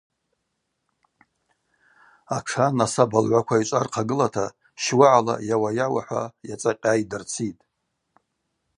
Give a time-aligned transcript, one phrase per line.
[2.35, 4.45] Атшан асаба лгӏва квайчӏва рхъагылата
[4.83, 7.63] щуагӏала йауа-йауа– хӏва йацӏакъьа йдырцитӏ.